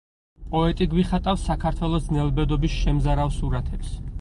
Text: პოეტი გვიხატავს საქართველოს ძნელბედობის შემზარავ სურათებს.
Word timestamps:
პოეტი 0.53 0.87
გვიხატავს 0.93 1.43
საქართველოს 1.49 2.07
ძნელბედობის 2.09 2.79
შემზარავ 2.87 3.35
სურათებს. 3.39 3.95